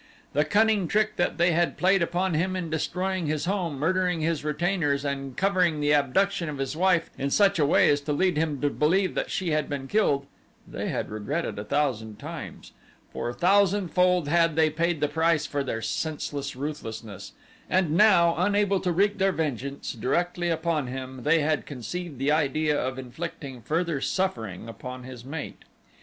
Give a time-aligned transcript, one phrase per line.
[0.33, 4.43] The cunning trick that they had played upon him in destroying his home, murdering his
[4.43, 8.35] retainers, and covering the abduction of his wife in such a way as to lead
[8.35, 10.25] him to believe that she had been killed,
[10.67, 12.71] they had regretted a thousand times,
[13.13, 17.33] for a thousandfold had they paid the price for their senseless ruthlessness,
[17.69, 22.75] and now, unable to wreak their vengeance directly upon him, they had conceived the idea
[22.75, 25.63] of inflicting further suffering upon his mate.